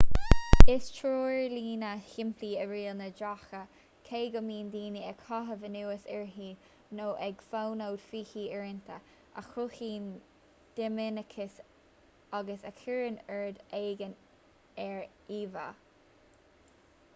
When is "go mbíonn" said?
4.35-4.71